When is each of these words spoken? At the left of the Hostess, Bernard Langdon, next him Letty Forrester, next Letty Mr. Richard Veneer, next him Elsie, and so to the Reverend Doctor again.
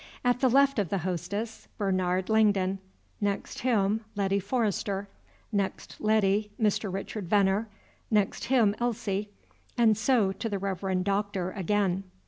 At 0.25 0.39
the 0.39 0.49
left 0.49 0.79
of 0.79 0.89
the 0.89 0.97
Hostess, 1.05 1.67
Bernard 1.77 2.27
Langdon, 2.27 2.79
next 3.21 3.59
him 3.59 4.01
Letty 4.15 4.39
Forrester, 4.39 5.07
next 5.51 5.97
Letty 6.01 6.49
Mr. 6.59 6.91
Richard 6.91 7.29
Veneer, 7.29 7.67
next 8.09 8.45
him 8.45 8.73
Elsie, 8.79 9.29
and 9.77 9.95
so 9.95 10.31
to 10.31 10.49
the 10.49 10.57
Reverend 10.57 11.05
Doctor 11.05 11.51
again. 11.51 12.05